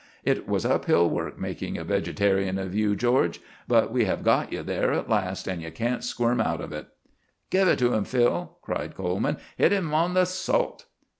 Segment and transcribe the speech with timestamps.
[0.23, 4.63] It was uphill work making a vegetarian of you, George; but we have got you
[4.63, 6.87] there at last, and you can't squirm out of it."
[7.51, 9.37] "Give it to him, Phil!" cried Coleman.
[9.57, 10.85] "Hit him on the salt!"